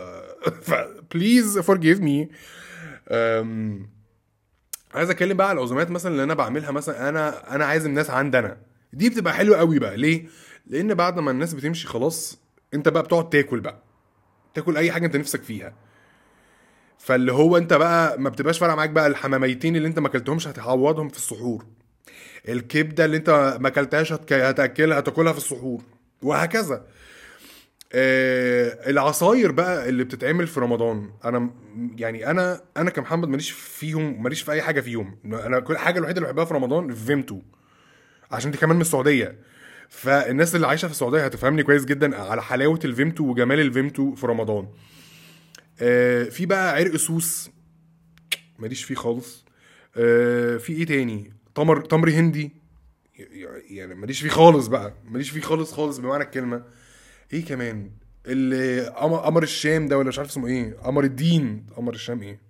please 1.15 1.59
forgive 1.59 2.01
me 2.01 2.29
عايز 4.95 5.11
اتكلم 5.11 5.37
بقى 5.37 5.49
على 5.49 5.59
العزومات 5.59 5.91
مثلا 5.91 6.13
اللي 6.13 6.23
أنا 6.23 6.35
بعملها 6.35 6.71
مثلا. 6.71 7.09
أنا 7.09 7.55
أنا 7.55 7.65
عايز 7.65 7.87
الناس 7.87 8.11
عندنا 8.11 8.57
دي 8.93 9.11
بتبقى 9.11 9.35
حلوة 9.35 9.59
قوي 9.59 9.79
بقى. 9.79 9.97
ليه؟ 9.97 10.27
لأن 10.67 10.95
بعد 10.95 11.19
ما 11.19 11.31
الناس 11.31 11.55
بتمشي 11.55 11.87
خلاص 11.87 12.39
أنت 12.75 12.89
بقى 12.89 13.03
بتقعد 13.03 13.31
تاكل 13.31 13.61
بقى. 13.61 13.83
تاكل 14.55 14.77
أي 14.77 14.93
حاجة 14.93 15.07
أنت 15.07 15.17
نفسك 15.17 15.43
فيها. 15.43 15.75
فاللي 16.99 17.33
هو 17.33 17.57
أنت 17.57 17.73
بقى 17.73 18.21
ما 18.21 18.29
بتبقاش 18.31 18.59
فارقة 18.59 18.77
معاك 18.77 18.91
بقى 18.91 19.07
الحماميتين 19.07 19.77
اللي 19.77 19.89
أنت 19.89 19.99
ما 19.99 20.09
أكلتهمش 20.09 20.49
هتعوضهم 20.49 21.09
في 21.09 21.17
السحور. 21.17 21.67
الكبدة 22.49 23.05
اللي 23.05 23.17
أنت 23.17 23.59
ما 23.61 23.69
أكلتهاش 23.69 24.13
هتأكلها 24.13 24.99
هتاكلها 24.99 25.33
في 25.33 25.39
السحور. 25.39 25.83
وهكذا. 26.23 26.87
آه 27.93 28.91
العصاير 28.91 29.53
بقى 29.53 29.89
اللي 29.89 30.05
بتتعمل 30.05 30.47
في 30.47 30.61
رمضان. 30.61 31.11
أنا 31.25 31.51
يعني 31.97 32.31
أنا 32.31 32.61
أنا 32.77 32.91
كمحمد 32.91 33.29
ماليش 33.29 33.51
فيهم 33.51 34.23
ماليش 34.23 34.43
في 34.43 34.53
أي 34.53 34.63
حاجة 34.63 34.81
فيهم. 34.81 35.19
أنا 35.25 35.61
كل 35.61 35.79
حاجة 35.79 35.99
الوحيدة 35.99 36.19
اللي 36.19 36.29
بحبها 36.29 36.45
في 36.45 36.55
رمضان 36.55 36.95
فيمتو 36.95 37.41
عشان 38.31 38.51
دي 38.51 38.59
كمان 38.59 38.77
من 38.77 38.83
السعودية. 38.83 39.39
فالناس 39.89 40.55
اللي 40.55 40.67
عايشة 40.67 40.87
في 40.87 40.93
السعودية 40.93 41.25
هتفهمني 41.25 41.63
كويس 41.63 41.85
جدا 41.85 42.17
على 42.17 42.43
حلاوة 42.43 42.81
الفيمتو 42.85 43.25
وجمال 43.25 43.61
الفيمتو 43.61 44.15
في 44.15 44.27
رمضان. 44.27 44.69
آه 45.81 46.25
في 46.25 46.47
بقى 46.47 46.75
عرق 46.75 46.97
سوس 46.97 47.51
ماليش 48.59 48.85
فيه 48.85 48.95
خالص. 48.95 49.45
آه 49.97 50.57
في 50.57 50.73
إيه 50.73 50.87
تاني؟ 50.87 51.33
تمر 51.55 51.81
تمر 51.81 52.11
هندي 52.11 52.53
يعني 53.71 53.95
ماليش 53.95 54.21
فيه 54.23 54.29
خالص 54.29 54.67
بقى. 54.67 54.95
ماليش 55.05 55.31
فيه 55.31 55.41
خالص 55.41 55.73
خالص 55.73 55.99
بمعنى 55.99 56.25
الكلمة. 56.25 56.63
إيه 57.33 57.45
كمان؟ 57.45 57.91
اللي 58.27 58.89
قمر 58.89 59.43
الشام 59.43 59.89
ده 59.89 59.99
ولا 59.99 60.09
مش 60.09 60.19
عارف 60.19 60.31
اسمه 60.31 60.47
إيه؟ 60.47 60.75
قمر 60.75 61.05
الدين. 61.05 61.67
قمر 61.77 61.95
الشام 61.95 62.23
إيه؟ 62.23 62.41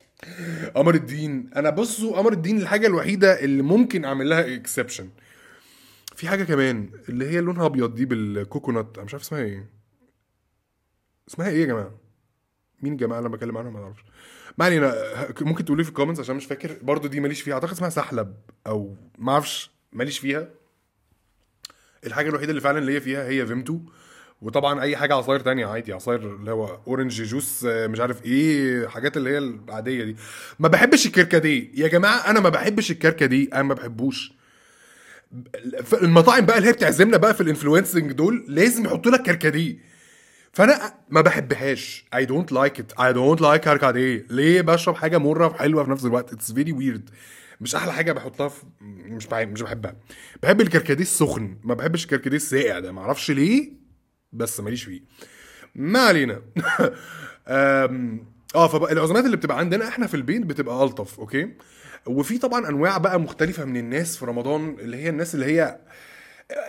قمر 0.76 0.94
الدين. 0.94 1.50
أنا 1.56 1.70
بصوا 1.70 2.16
قمر 2.16 2.32
الدين 2.32 2.58
الحاجة 2.58 2.86
الوحيدة 2.86 3.40
اللي 3.40 3.62
ممكن 3.62 4.04
اعمل 4.04 4.28
لها 4.30 4.54
exception 4.54 5.08
في 6.16 6.28
حاجة 6.28 6.44
كمان 6.44 6.90
اللي 7.08 7.28
هي 7.28 7.40
لونها 7.40 7.66
ابيض 7.66 7.94
دي 7.94 8.04
بال 8.04 8.23
coconut 8.23 8.90
أنا 8.96 9.04
مش 9.04 9.14
عارف 9.14 9.24
اسمها 9.24 9.40
إيه. 9.40 9.70
اسمها 11.28 11.48
إيه 11.48 11.60
يا 11.60 11.66
جماعة؟ 11.66 11.90
مين 12.82 12.92
الجماعه 12.92 13.18
اللي 13.18 13.28
أنا 13.28 13.36
بكلم 13.36 13.58
عنهم؟ 13.58 13.72
ما 13.72 13.84
أعرفش. 13.84 14.04
ما 14.58 14.64
علينا. 14.64 14.94
ممكن 15.40 15.64
تقولوا 15.64 15.84
في 15.84 15.90
ال 15.90 15.93
comments 15.93 16.20
عشان 16.20 16.36
مش 16.36 16.46
فاكر. 16.46 16.76
برضو 16.82 17.08
دي 17.08 17.20
ماليش 17.20 17.42
فيها. 17.42 17.54
أعتقد 17.54 17.70
اسمها 17.72 17.90
سحلب 17.90 18.34
أو 18.66 18.96
ما 19.18 19.32
أعرفش. 19.32 19.70
ماليش 19.92 20.18
فيها. 20.18 20.48
الحاجة 22.06 22.28
الوحيدة 22.28 22.50
اللي 22.50 22.60
فعلا 22.60 22.80
ليا 22.84 23.00
فيها 23.00 23.28
هي 23.28 23.46
فيمتو. 23.46 23.80
وطبعا 24.42 24.82
أي 24.82 24.96
حاجة 24.96 25.14
عصاير 25.14 25.40
تانية 25.40 25.66
عادي 25.66 25.92
عصاير 25.92 26.20
اللي 26.36 26.50
هو 26.50 26.78
orange 26.86 27.22
juice 27.22 27.64
مش 27.64 28.00
عارف 28.00 28.24
إيه 28.24 28.86
حاجات 28.88 29.16
اللي 29.16 29.30
هي 29.30 29.38
العادية 29.38 30.04
دي. 30.04 30.16
ما 30.58 30.68
بحبش 30.68 31.06
الكركديه 31.06 31.70
يا 31.74 31.88
جماعة 31.88 32.30
أنا 32.30 32.40
ما 32.40 32.48
بحبش 32.48 32.90
الكركديه 32.90 33.48
أنا 33.52 33.62
ما 33.62 33.74
بحبوش. 33.74 34.32
المطاعم 36.02 36.46
بقى 36.46 36.58
اللي 36.58 36.68
هي 36.68 36.72
بتعزمنا 36.72 37.16
بقى 37.16 37.34
في 37.34 37.40
ال 37.40 37.46
influencing 37.46 38.12
دول 38.12 38.44
لازم 38.48 38.84
يحطوا 38.84 39.12
لك 39.12 39.22
كركديه 39.22 39.76
فأنا 40.52 40.94
ما 41.10 41.20
بحبهاش. 41.20 42.04
I 42.16 42.18
don't 42.18 42.54
like 42.54 42.78
it. 42.80 42.98
I 42.98 43.12
don't 43.14 43.40
like 43.40 43.56
كركديه 43.56 44.26
ليه 44.30 44.60
بشرب 44.60 44.94
حاجة 44.96 45.18
مرة 45.18 45.46
وحلوه 45.46 45.84
في 45.84 45.90
نفس 45.90 46.04
الوقت؟ 46.04 46.34
It's 46.34 46.52
very 46.54 46.72
weird. 46.72 47.12
مش 47.60 47.74
أحلى 47.74 47.92
حاجة 47.92 48.12
بحطها 48.12 48.48
في 48.48 48.62
مش 48.80 49.26
مش 49.32 49.62
بحبها. 49.62 49.96
بحب 50.42 50.60
الكركديه 50.60 51.02
السخن. 51.02 51.56
ما 51.64 51.74
بحبش 51.74 52.04
الكركديه 52.04 52.36
الساقع 52.36 52.78
ده. 52.78 52.92
ما 52.92 53.00
أعرفش 53.00 53.30
ليه. 53.30 53.79
بس 54.32 54.60
ماليش 54.60 54.84
فيه. 54.84 55.00
ما 55.74 56.00
علينا. 56.00 56.40
آه 58.54 58.68
فبقى 58.68 58.92
العزومات 58.92 59.24
اللي 59.24 59.36
بتبقى 59.36 59.58
عندنا 59.58 59.88
إحنا 59.88 60.06
في 60.06 60.14
البيت 60.14 60.42
بتبقى 60.42 60.84
ألطف 60.84 61.18
okay؟ 61.20 61.48
وفي 62.06 62.38
طبعا 62.38 62.68
أنواع 62.68 62.98
بقى 62.98 63.20
مختلفة 63.20 63.64
من 63.64 63.76
الناس 63.76 64.16
في 64.16 64.24
رمضان 64.24 64.76
اللي 64.80 64.96
هي 64.96 65.08
الناس 65.08 65.34
اللي 65.34 65.46
هي 65.46 65.78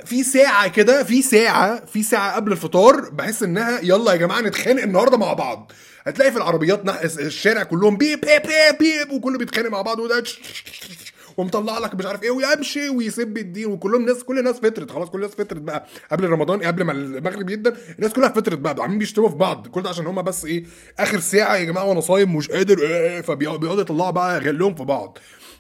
في 0.06 0.24
ساعة 0.24 0.68
كده 0.68 1.04
في 1.04 1.22
ساعة 1.22 1.86
في 1.86 2.04
ساعة 2.04 2.36
قبل 2.36 2.52
الفطار 2.52 3.10
بحس 3.10 3.44
إنها 3.44 3.80
يلا 3.80 4.12
يا 4.12 4.18
جماعة 4.18 4.42
نتخانق 4.42 4.84
النهاردة 4.84 5.18
مع 5.18 5.34
بعض. 5.34 5.72
هتلاقي 6.08 6.32
في 6.32 6.38
العربيات. 6.38 7.06
الشارع 7.20 7.64
كلهم 7.64 7.98
بيب 7.98 8.22
بيب 8.22 8.42
بيب 8.42 8.78
بيب 8.80 9.12
وكله 9.12 9.38
بيتخانق 9.38 9.70
مع 9.70 9.82
بعض 9.82 10.00
وده 10.00 10.24
ومطلع 11.38 11.78
لك 11.80 11.96
مش 11.96 12.06
عارف 12.06 12.24
إيه 12.24 12.32
ويمشي 12.32 12.90
ويسب 12.90 13.38
الدين 13.38 13.66
وكلهم 13.66 14.06
ناس 14.06 14.24
كل 14.24 14.40
الناس 14.40 14.56
فطرت 14.56 14.92
خلاص 14.92 15.10
كل 15.10 15.18
الناس 15.18 15.32
فطرت 15.32 15.62
بقى. 15.62 15.86
قبل 16.12 16.30
رمضان 16.30 16.64
قبل 16.64 16.84
ما 16.84 16.92
المغرب 16.92 17.50
يبدأ 17.50 17.78
الناس 17.96 18.14
كلها 18.14 18.30
فطرت 18.30 18.58
بقى 18.58 18.76
عاملين 18.80 19.00
بيشتموا 19.00 19.30
في 19.30 19.36
بعض. 19.36 19.68
كل 19.68 19.82
ده 19.82 19.90
عشان 19.90 20.08
هما 20.08 20.22
بس 20.22 20.46
إيه 20.46 20.64
آخر 21.00 21.20
ساعة 21.20 21.56
يا 21.56 21.64
جماعة 21.64 21.84
وأنا 21.86 22.02
صايم 22.02 22.36
مش 22.36 22.52
قادر 22.52 22.80
إيه 22.80 23.22
فبيقعدوا 23.22 23.82
يطلعوا 23.82 24.12
بقى 24.12 24.40
غلهم 24.40 24.76
في 24.76 24.84
بعض. 24.84 25.18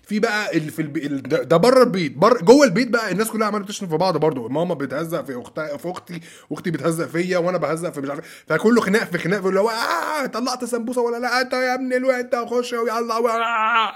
في 0.07 0.19
بقى 0.19 0.57
اللي 0.57 0.71
في 0.71 0.81
البي... 0.81 1.05
ال- 1.05 1.47
ده 1.47 1.57
بره 1.57 1.83
البيت 1.83 2.17
بره 2.17 2.39
جوه 2.43 2.65
البيت 2.65 2.87
بقى 2.89 3.11
الناس 3.11 3.27
كلها 3.31 3.47
عمالة 3.47 3.63
بتشتم 3.65 3.87
في 3.87 3.97
بعض 3.97 4.17
برضه. 4.17 4.47
ماما 4.49 4.73
بتهزق 4.73 5.25
في 5.25 5.41
اختها 5.41 5.77
في 5.77 5.91
أختي 5.91 6.19
واختي 6.49 6.71
بتهزق 6.71 7.05
فيا 7.05 7.37
وأنا 7.37 7.57
بهزق 7.57 7.89
في 7.89 8.01
مش 8.01 8.09
عارف 8.09 8.43
فكله 8.47 8.81
خناق 8.81 9.03
في 9.03 9.17
خناق 9.17 9.45
اللي 9.45 9.59
هو 9.59 9.69
آه 9.69 10.25
طلعت 10.25 10.65
سمبوسة 10.65 11.01
ولا 11.01 11.17
لا؟ 11.17 11.41
أنت 11.41 11.53
يا 11.53 11.73
ابن 11.75 11.93
الواد 11.93 12.19
أنت 12.35 12.35
خش 12.49 12.73
ويلا 12.73 13.13
آه. 13.17 13.93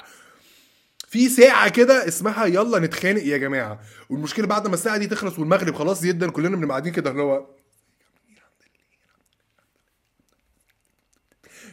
في 1.15 1.29
ساعة 1.29 1.69
كده 1.69 2.07
اسمها 2.07 2.45
يلا 2.45 2.79
نتخانق 2.79 3.21
يا 3.23 3.37
جماعة 3.37 3.79
والمشكلة 4.09 4.47
بعد 4.47 4.67
ما 4.67 4.73
الساعة 4.73 4.97
دي 4.97 5.07
تخلص 5.07 5.39
والمغرب 5.39 5.75
خلاص 5.75 6.03
جدا 6.03 6.29
كلنا 6.31 6.49
بنبقى 6.55 6.69
قاعدين 6.69 6.93
كده 6.93 7.11
اللي 7.11 7.21
هو 7.21 7.47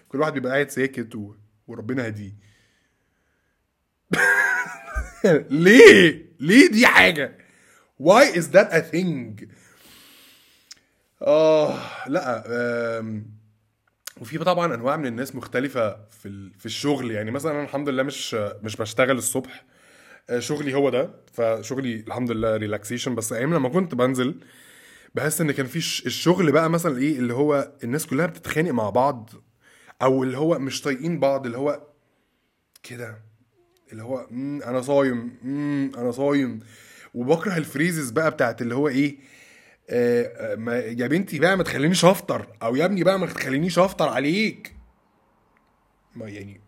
كل 0.08 0.20
واحد 0.20 0.32
بيبقى 0.32 0.52
قاعد 0.52 0.70
ساكت. 0.70 1.18
وربنا 1.66 2.06
هديه 2.08 2.32
ليه؟ 5.50 6.26
ليه 6.40 6.68
دي 6.70 6.86
حاجة؟ 6.86 7.38
Why 8.02 8.24
is 8.34 8.44
that 8.54 8.72
a 8.72 8.80
thing؟ 8.94 9.46
آه 11.22 11.78
لا 12.08 12.44
آم، 12.98 13.26
وفي 14.20 14.38
طبعا 14.38 14.74
أنواع 14.74 14.96
من 14.96 15.06
الناس 15.06 15.34
مختلفة 15.36 15.96
في 16.10 16.50
في 16.58 16.66
الشغل. 16.66 17.10
يعني 17.10 17.30
مثلا 17.30 17.52
أنا 17.52 17.62
الحمد 17.62 17.88
لله 17.88 18.02
مش 18.02 18.34
مش 18.34 18.76
بشتغل 18.76 19.18
الصبح. 19.18 19.64
آه، 20.30 20.38
شغلي 20.38 20.74
هو 20.74 20.90
ده. 20.90 21.10
فشغلي 21.32 21.94
الحمد 22.06 22.30
لله 22.30 22.56
ريلاكسيشن 22.56 23.14
بس 23.14 23.32
أيام 23.32 23.54
لما 23.54 23.68
كنت 23.68 23.94
بنزل 23.94 24.40
بحس 25.14 25.40
إن 25.40 25.50
كان 25.52 25.66
في 25.66 25.76
الشغل 26.06 26.52
بقى 26.52 26.70
مثلا 26.70 26.98
إيه 26.98 27.18
اللي 27.18 27.34
هو 27.34 27.72
الناس 27.84 28.06
كلها 28.06 28.26
بتتخانق 28.26 28.70
مع 28.70 28.90
بعض 28.90 29.30
أو 30.02 30.22
اللي 30.22 30.38
هو 30.38 30.58
مش 30.58 30.82
طايقين 30.82 31.20
بعض 31.20 31.46
اللي 31.46 31.58
هو 31.58 31.86
كده. 32.82 33.22
اللي 33.92 34.02
هو 34.02 34.26
أنا 34.66 34.80
صايم 34.82 35.32
أنا 35.98 36.10
صايم. 36.10 36.60
وبكره 37.14 37.56
الفريزز 37.56 38.10
بقى 38.10 38.30
بتاعت 38.30 38.62
اللي 38.62 38.74
هو 38.74 38.88
إيه 38.88 39.18
يا 39.88 41.06
بنتي 41.06 41.38
بقى 41.38 41.56
ما 41.56 41.62
تخلينيش 41.62 42.04
افطر 42.04 42.46
أو 42.62 42.76
يا 42.76 42.84
ابني 42.84 43.04
بقى 43.04 43.18
ما 43.18 43.26
تخلينيش 43.26 43.78
افطر 43.78 44.08
عليك. 44.08 44.76
ما 46.16 46.28
يعني 46.28 46.60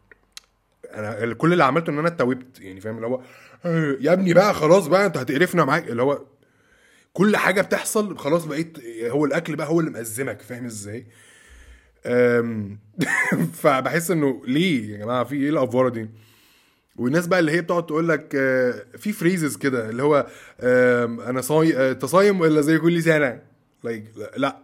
أنا 0.95 1.35
كل 1.35 1.53
اللي 1.53 1.65
عملته 1.65 1.91
ان 1.91 1.99
أنا 1.99 2.09
اتوبت 2.09 2.61
يعني 2.61 2.81
فاهم؟ 2.81 2.97
اللي 2.97 3.07
هو 3.07 3.21
آه، 3.65 3.97
يا 4.01 4.13
ابني 4.13 4.35
بقى 4.35 4.55
خلاص 4.55 4.87
بقى 4.87 5.07
انت 5.07 5.17
هتقرفنا 5.17 5.65
معاك. 5.65 5.89
اللي 5.89 6.03
هو 6.03 6.23
كل 7.13 7.37
حاجة 7.37 7.61
بتحصل 7.63 8.19
خلاص 8.19 8.45
بقيت 8.45 8.79
هو 9.05 9.25
الأكل 9.25 9.57
بقى 9.57 9.69
هو 9.69 9.81
اللي 9.81 9.91
مأزمك 9.91 10.43
فاهم 10.43 10.65
إزاي؟ 10.65 11.07
فبحس 13.63 14.11
إنه 14.11 14.43
ليه 14.47 14.93
يا 14.93 14.99
جماعة؟ 14.99 15.25
في 15.25 15.35
إيه 15.37 15.51
الافوره 15.51 15.89
دي؟ 15.89 16.09
والناس 16.97 17.27
بقى 17.27 17.39
اللي 17.41 17.53
هي 17.53 17.61
بتقعد 17.61 17.87
تقول 17.87 18.09
لك 18.09 18.35
آه، 18.35 18.85
في 18.97 19.13
فريزز 19.13 19.57
كده 19.57 19.91
اللي 19.91 20.03
هو 20.03 20.27
أنا 21.29 21.41
صايم 21.41 21.77
انت 21.77 22.05
صايم 22.05 22.41
ولا 22.41 22.61
زي 22.61 22.79
كل 22.79 23.03
سنة؟ 23.03 23.43
Like 23.87 24.19
لا 24.37 24.59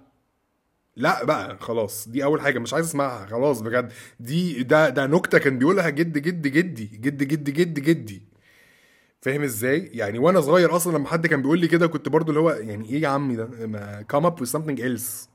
لا. 0.97 1.25
بقى 1.25 1.59
خلاص 1.61 2.09
دي 2.09 2.25
أول 2.25 2.41
حاجة 2.41 2.59
مش 2.59 2.75
عايز 2.75 2.87
أسمعها 2.87 3.27
خلاص 3.27 3.61
بجد. 3.61 3.93
دي 4.21 4.63
ده 4.63 4.89
ده 4.89 5.07
نكتة 5.07 5.39
كان 5.39 5.59
بيقولها 5.59 5.91
جد 5.91 6.19
جد 6.19 6.43
جدي 6.47 6.85
جد 6.85 7.23
جد 7.23 7.51
جد 7.51 7.75
جدي. 7.81 8.23
فاهم 9.21 9.43
إزاي؟ 9.43 9.91
يعني 9.93 10.19
وأنا 10.19 10.41
صغير 10.41 10.77
أصلا 10.77 10.99
لما 10.99 11.09
حد 11.09 11.27
كان 11.27 11.43
بيقول 11.43 11.59
لي 11.59 11.69
كده 11.69 11.87
كنت 11.87 12.09
برضو 12.09 12.31
اللي 12.31 12.41
هو 12.41 12.51
يعني 12.51 12.89
إيه 12.91 13.03
يا 13.03 13.09
عمي 13.09 13.37
ده؟ 13.37 13.49
come 14.13 14.25
up 14.25 14.43
with 14.45 14.51
something 14.59 14.79
else. 14.81 15.29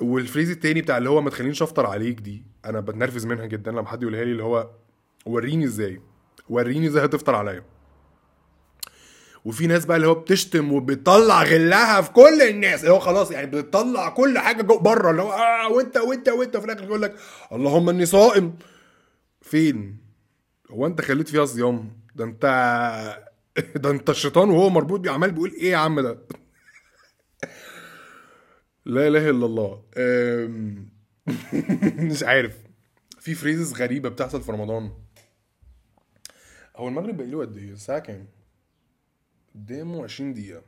والفريز 0.00 0.50
التاني 0.50 0.80
بتاع 0.82 0.98
اللي 0.98 1.08
هو 1.10 1.20
ما 1.20 1.30
تخلينيش 1.30 1.62
أفطر 1.62 1.86
عليك 1.86 2.20
دي 2.20 2.42
أنا 2.64 2.80
بتنرفز 2.80 3.26
منها 3.26 3.46
جدا 3.46 3.70
لما 3.70 3.86
حد 3.86 4.02
يقولها 4.02 4.24
لي 4.24 4.32
اللي 4.32 4.42
هو 4.42 4.70
وريني 5.26 5.64
إزاي. 5.64 6.00
وريني 6.48 6.86
إزاي 6.86 7.04
هتفطر 7.04 7.34
عليا. 7.34 7.64
وفي 9.44 9.66
ناس 9.66 9.84
بقى 9.84 9.96
اللي 9.96 10.08
هو 10.08 10.14
بتشتم 10.14 10.72
وبتطلع 10.72 11.42
غلها 11.42 12.00
في 12.00 12.10
كل 12.12 12.42
الناس. 12.42 12.80
اللي 12.80 12.92
هو 12.92 12.98
خلاص 12.98 13.30
يعني 13.30 13.46
بتطلع 13.46 14.08
كل 14.08 14.38
حاجة 14.38 14.62
جو 14.62 14.78
بره. 14.78 15.10
اللي 15.10 15.22
هو 15.22 15.32
آه 15.32 15.68
وانت 15.72 15.96
وانت 15.96 16.28
وانت. 16.28 16.56
وفي 16.56 16.64
الآخر 16.64 16.84
يقول 16.84 17.02
لك 17.02 17.16
اللهم 17.52 17.88
إني 17.88 18.06
صائم. 18.06 18.54
فين؟ 19.42 19.98
هو 20.70 20.86
أنت 20.86 21.00
خليت 21.00 21.28
فيها 21.28 21.44
صيام؟ 21.44 22.00
ده 22.14 22.24
أنت 22.24 22.44
ده 23.82 23.90
أنت 23.90 24.10
الشيطان 24.10 24.50
وهو 24.50 24.70
مربوط 24.70 25.00
بيه. 25.00 25.16
بيقول 25.16 25.50
إيه 25.52 25.70
يا 25.70 25.76
عم 25.76 26.00
ده؟ 26.00 26.18
لا 28.86 29.08
إله 29.08 29.30
إلا 29.30 29.46
الله. 29.46 29.82
مش 32.10 32.22
عارف. 32.22 32.54
في 33.20 33.34
فريزز 33.34 33.74
غريبة 33.82 34.08
بتحصل 34.08 34.42
في 34.42 34.52
رمضان. 34.52 35.05
هو 36.76 36.88
المغرب 36.88 37.16
باقي 37.16 37.30
له 37.30 37.40
قد 37.40 37.56
إيه؟ 37.56 37.72
الساعة 37.72 37.98
كام؟ 37.98 38.26
قدامه 39.54 40.04
20 40.04 40.34
دقيقة. 40.34 40.62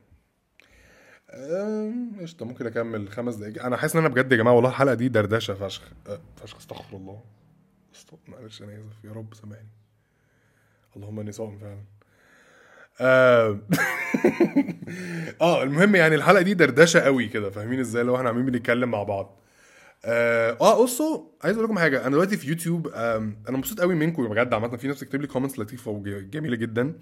قشطة 2.22 2.46
ممكن 2.46 2.66
أكمل 2.66 3.08
خمس 3.08 3.34
دقايق. 3.34 3.64
أنا 3.64 3.76
حاسس 3.76 3.96
إن 3.96 4.04
أنا 4.04 4.14
بجد 4.14 4.32
يا 4.32 4.36
جماعة 4.36 4.54
والله 4.54 4.70
الحلقة 4.70 4.94
دي 4.94 5.08
دردشة 5.08 5.54
فشخ. 5.54 5.82
أه، 6.06 6.20
فشخ 6.36 6.56
استغفر 6.56 6.96
الله. 6.96 7.20
استغفر 7.94 8.30
معلش 8.30 8.62
أنا 8.62 8.72
آسف. 8.72 9.04
يا 9.04 9.12
رب 9.12 9.34
سامحني. 9.34 9.68
اللهم 10.96 11.20
إني 11.20 11.32
صائم 11.32 11.58
فعلا. 11.58 11.82
آه 13.00 13.58
آه 15.40 15.62
المهم 15.62 15.94
يعني 15.96 16.14
الحلقة 16.14 16.42
دي 16.42 16.54
دردشة 16.54 17.00
قوي 17.00 17.28
كده 17.28 17.50
فاهمين 17.50 17.80
إزاي؟ 17.80 18.02
لو 18.02 18.16
إحنا 18.16 18.28
عاملين 18.28 18.46
بنتكلم 18.46 18.90
مع 18.90 19.02
بعض. 19.02 19.40
آه 20.04 20.56
آه، 20.60 20.82
بصوا 20.82 21.24
عايز 21.42 21.56
أقول 21.56 21.70
لكم 21.70 21.78
حاجة. 21.78 22.00
أنا 22.00 22.08
دلوقتي 22.10 22.36
في 22.36 22.48
يوتيوب 22.48 22.88
أنا 22.88 23.36
مبسوط 23.56 23.80
قوي 23.80 23.94
منكم 23.94 24.28
بجد. 24.28 24.54
عامة 24.54 24.76
في 24.76 24.88
ناس 24.88 24.96
بتكتب 25.04 25.20
لي 25.20 25.26
comments 25.26 25.58
لطيفة 25.58 25.90
وجميلة 25.90 26.56
جدا. 26.56 26.94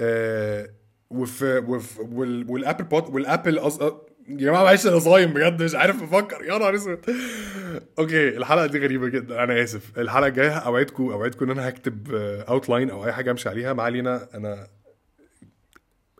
آه 0.00 0.68
وفي 1.10 1.58
وفي 1.58 2.00
وال- 2.02 2.50
وال 2.50 2.60
Apple 2.60 2.84
pod 2.84 3.10
وال 3.10 3.24
Apple 3.24 3.58
أص... 3.58 3.78
أ- 3.78 3.82
يا 4.28 4.36
جماعة 4.36 4.62
معلش 4.64 4.86
أنا 4.86 4.98
صايم 4.98 5.30
بجد 5.32 5.62
مش 5.62 5.74
عارف 5.74 6.02
أفكر. 6.02 6.44
يا 6.44 6.58
نهار 6.58 6.74
أسود. 6.74 6.98
okay 7.98 8.28
الحلقة 8.28 8.66
دي 8.66 8.78
غريبة 8.78 9.08
جدا. 9.08 9.44
أنا 9.44 9.62
آسف. 9.62 9.98
الحلقة 9.98 10.26
الجاية 10.26 10.50
أوعدكم 10.58 11.10
أوعدكم 11.10 11.44
إن 11.44 11.50
أنا 11.50 11.68
هكتب 11.68 12.14
outline 12.48 12.90
أو 12.90 13.04
أي 13.04 13.12
حاجة 13.12 13.30
أمشي 13.30 13.48
عليها. 13.48 13.72
ما 13.72 13.82
علينا. 13.82 14.28
أنا 14.34 14.66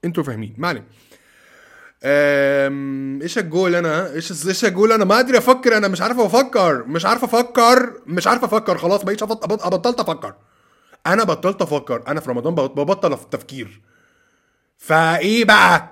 أنتوا 0.05 0.23
فاهمين. 0.23 0.55
ما 0.59 0.69
علينا. 0.69 0.85
إيش 2.05 3.39
أقول 3.39 3.75
أنا؟ 3.75 4.13
إيش 4.13 4.47
إيش 4.49 4.65
أقول 4.65 4.93
أنا؟ 4.93 5.05
ما 5.05 5.21
أدري 5.21 5.39
أفكر 5.39 5.77
أنا 5.77 5.89
مش 5.89 6.01
عارف 6.03 6.19
أفكر 6.21 6.85
مش 6.85 7.07
عارف 7.07 7.25
أفكر 7.25 8.01
مش 8.07 8.27
عارف 8.27 8.45
أفكر 8.45 8.79
خلاص 8.79 9.01
أبط- 9.05 9.69
بطلت 9.69 10.01
أفكر. 10.01 10.35
أنا 11.07 11.25
بطلت 11.25 11.63
أفكر 11.63 12.03
أنا 12.09 12.21
في 12.21 12.31
رمضان 12.31 12.55
ببط- 12.55 12.71
ببطل 12.81 13.13
التفكير 13.13 13.81
فإيه 14.79 15.45
بقى؟ 15.45 15.91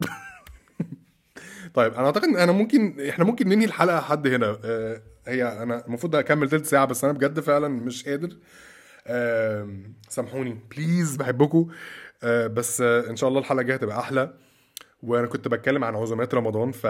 طيب 1.74 1.94
أنا 1.94 2.06
أعتقد 2.06 2.24
إن 2.24 2.36
أنا 2.36 2.52
ممكن 2.52 3.08
إحنا 3.08 3.24
ممكن 3.24 3.48
ننهي 3.48 3.64
الحلقة 3.64 3.98
لحد 3.98 4.26
هنا. 4.26 4.58
آه، 4.64 5.02
هي 5.26 5.62
أنا 5.62 5.86
المفروض 5.86 6.16
أكمل 6.16 6.48
تلت 6.50 6.66
ساعة 6.66 6.84
بس 6.84 7.04
أنا 7.04 7.12
بجد 7.12 7.40
فعلا 7.40 7.68
مش 7.68 8.08
قادر. 8.08 8.36
آم، 9.06 9.94
سامحوني. 10.08 10.60
please 10.76 11.16
بحبكم 11.16 11.68
بس 12.24 12.80
آه، 12.80 13.10
إن 13.10 13.16
شاء 13.16 13.28
الله 13.28 13.40
الحلقة 13.40 13.60
الجاية 13.60 13.76
هتبقى 13.76 13.98
أحلى. 14.00 14.34
وأنا 15.02 15.26
كنت 15.26 15.48
بتكلم 15.48 15.84
عن 15.84 15.94
عزومات 15.94 16.34
رمضان 16.34 16.72
ف 16.72 16.86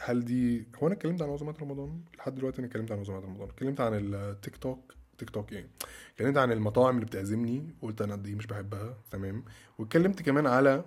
هل 0.00 0.24
دي 0.24 0.68
هو 0.76 0.86
أنا 0.86 0.94
اتكلمت 0.96 1.22
عن 1.22 1.30
عزومات 1.30 1.60
رمضان؟ 1.62 2.00
لحد 2.18 2.34
دلوقتي 2.34 2.58
أنا 2.58 2.66
اتكلمت 2.66 2.92
عن 2.92 2.98
عزومات 2.98 3.24
رمضان. 3.24 3.48
اتكلمت 3.48 3.80
عن 3.80 3.92
التيك 3.94 4.56
توك. 4.56 4.94
تيك 5.18 5.30
توك 5.30 5.52
إيه؟ 5.52 5.68
اتكلمت 6.12 6.36
عن 6.36 6.52
المطاعم 6.52 6.94
اللي 6.94 7.06
بتعزمني. 7.06 7.74
قلت 7.82 8.00
أنا 8.02 8.16
دي 8.16 8.34
مش 8.34 8.46
بحبها. 8.46 8.98
تمام. 9.10 9.44
واتكلمت 9.78 10.22
كمان 10.22 10.46
على 10.46 10.84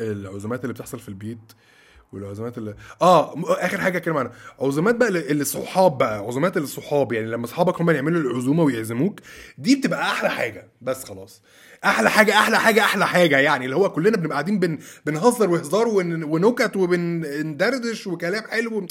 العزومات 0.00 0.62
اللي 0.64 0.72
بتحصل 0.72 0.98
في 0.98 1.08
البيت. 1.08 1.52
والعزومات 2.12 2.58
اللي 2.58 2.74
آه 3.02 3.34
آخر 3.48 3.80
حاجة 3.80 3.98
أتكلم 3.98 4.16
عنها. 4.16 4.32
عزومات 4.60 4.94
بقى 4.94 5.08
اللي 5.08 5.42
بقى 5.98 6.18
عزومات 6.18 6.56
الصحاب 6.56 7.12
يعني 7.12 7.26
لما 7.26 7.44
أصحابك 7.44 7.80
هم 7.80 7.90
يعملوا 7.90 8.30
العزومة 8.32 8.62
ويعزموك 8.62 9.20
دي 9.58 9.76
بتبقى 9.76 10.02
أحلى 10.02 10.30
حاجة. 10.30 10.68
بس 10.82 11.04
خلاص. 11.04 11.42
أحلى 11.84 12.10
حاجة 12.10 12.34
أحلى 12.38 12.58
حاجة 12.60 12.80
أحلى 12.84 13.06
حاجة 13.06 13.38
يعني 13.38 13.64
اللي 13.64 13.76
هو 13.76 13.92
كلنا 13.92 14.16
بنبقى 14.16 14.32
قاعدين 14.32 14.58
بن 14.58 14.78
بنهزر 15.06 15.50
وهزار 15.50 15.88
ون- 15.88 16.24
ونكت 16.24 16.76
وبندردش 16.76 18.06
وكلام 18.06 18.42
حلو. 18.44 18.86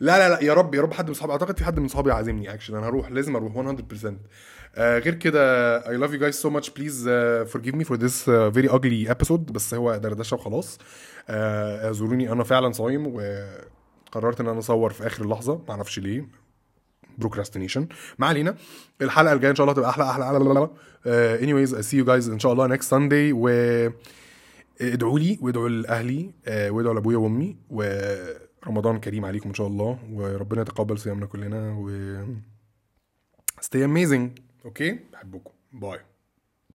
لا 0.00 0.18
لا 0.18 0.28
لا 0.34 0.42
يا 0.44 0.54
رب 0.54 0.74
يا 0.74 0.82
رب 0.82 0.92
حد 0.92 1.08
من 1.08 1.14
صحابي 1.14 1.32
أعتقد 1.32 1.58
في 1.58 1.64
حد 1.64 1.78
من 1.80 1.88
صحابي 1.88 2.12
عازمني 2.12 2.54
اكشن 2.54 2.74
أنا 2.76 2.88
هروح 2.88 3.10
لازم 3.10 3.36
أروح 3.36 3.52
100% 3.54 4.06
آه 4.76 4.98
غير 4.98 5.14
كده 5.14 5.80
I 5.80 5.84
love 6.06 6.10
you 6.12 6.18
guys 6.22 6.36
so 6.42 6.50
much. 6.50 6.68
Please 6.74 7.06
uh, 7.06 7.56
forgive 7.56 7.74
me 7.74 7.84
for 7.84 7.96
this 7.96 8.28
uh, 8.28 8.50
very 8.50 8.68
ugly 8.68 9.08
episode. 9.14 9.52
بس 9.52 9.74
هو 9.74 9.96
دردشه 9.96 10.34
وخلاص 10.34 10.78
آه 11.28 11.90
اعذروني 11.92 12.32
أنا 12.32 12.44
فعلا 12.44 12.72
صايم 12.72 13.06
وقررت 13.06 14.40
إن 14.40 14.48
أنا 14.48 14.58
أصور 14.58 14.90
في 14.90 15.06
آخر 15.06 15.24
اللحظة. 15.24 15.54
ما 15.68 15.70
أعرفش 15.74 15.98
ليه. 15.98 16.28
procrastination 17.18 17.88
ما 18.18 18.26
علينا. 18.26 18.54
الحلقة 19.02 19.32
الجاية 19.32 19.50
إن 19.50 19.56
شاء 19.56 19.64
الله 19.64 19.74
تبقى 19.74 19.90
أحلى 19.90 20.04
أحلى 20.04 20.24
أحلى, 20.24 20.36
أحلى. 20.52 20.68
Uh, 20.68 21.42
anyways 21.42 21.72
I 21.72 21.82
see 21.82 21.96
you 22.02 22.06
guys 22.08 22.30
إن 22.30 22.38
شاء 22.38 22.52
الله 22.52 22.76
next 22.76 22.84
Sunday. 22.88 23.32
و 23.32 23.48
ادعوا 24.80 25.18
لي 25.18 25.38
وادعوا 25.42 25.68
لأهلي 25.68 26.30
وادعوا 26.48 26.94
لأبويا 26.94 27.16
وأمي 27.16 27.56
ورمضان 28.68 29.00
كريم 29.00 29.24
عليكم 29.24 29.48
إن 29.48 29.54
شاء 29.54 29.66
الله 29.66 29.98
وربنا 30.12 30.60
يتقبل 30.62 30.98
صيامنا 30.98 31.26
كلنا 31.26 31.72
و 31.78 31.90
stay 33.60 33.80
amazing 33.88 34.40
okay 34.64 34.98
بحبكم. 35.12 35.50
bye 35.72 35.98